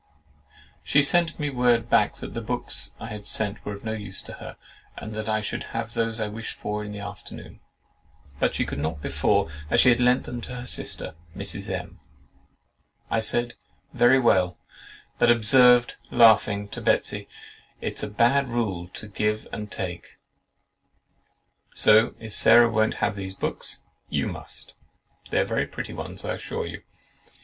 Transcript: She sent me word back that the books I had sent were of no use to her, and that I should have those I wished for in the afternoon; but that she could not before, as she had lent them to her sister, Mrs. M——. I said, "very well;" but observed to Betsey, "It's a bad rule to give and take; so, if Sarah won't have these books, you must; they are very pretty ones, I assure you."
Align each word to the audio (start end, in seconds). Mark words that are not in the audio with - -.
She 0.83 1.03
sent 1.03 1.39
me 1.39 1.51
word 1.51 1.87
back 1.87 2.15
that 2.15 2.33
the 2.33 2.41
books 2.41 2.95
I 2.99 3.05
had 3.09 3.27
sent 3.27 3.63
were 3.63 3.73
of 3.73 3.83
no 3.83 3.93
use 3.93 4.23
to 4.23 4.33
her, 4.33 4.57
and 4.97 5.13
that 5.13 5.29
I 5.29 5.41
should 5.41 5.65
have 5.77 5.93
those 5.93 6.19
I 6.19 6.27
wished 6.27 6.55
for 6.57 6.83
in 6.83 6.91
the 6.91 6.97
afternoon; 7.01 7.59
but 8.39 8.39
that 8.47 8.55
she 8.55 8.65
could 8.65 8.79
not 8.79 8.99
before, 8.99 9.47
as 9.69 9.79
she 9.79 9.89
had 9.89 9.99
lent 9.99 10.23
them 10.23 10.41
to 10.41 10.55
her 10.55 10.65
sister, 10.65 11.13
Mrs. 11.37 11.69
M——. 11.69 11.99
I 13.11 13.19
said, 13.19 13.53
"very 13.93 14.17
well;" 14.17 14.57
but 15.19 15.29
observed 15.29 15.97
to 16.09 16.81
Betsey, 16.83 17.27
"It's 17.79 18.01
a 18.01 18.09
bad 18.09 18.47
rule 18.49 18.87
to 18.95 19.07
give 19.07 19.47
and 19.53 19.71
take; 19.71 20.17
so, 21.75 22.15
if 22.19 22.33
Sarah 22.33 22.71
won't 22.71 22.95
have 23.05 23.15
these 23.15 23.35
books, 23.35 23.83
you 24.09 24.25
must; 24.25 24.73
they 25.29 25.37
are 25.37 25.45
very 25.45 25.67
pretty 25.67 25.93
ones, 25.93 26.25
I 26.25 26.33
assure 26.33 26.65
you." 26.65 26.81